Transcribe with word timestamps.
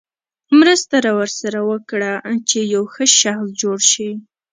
مرسته 0.59 0.95
ورسره 1.19 1.59
وکړه 1.69 2.11
چې 2.49 2.59
یو 2.73 2.83
ښه 2.93 3.05
شخص 3.21 3.47
جوړ 3.61 3.77
شي. 3.91 4.09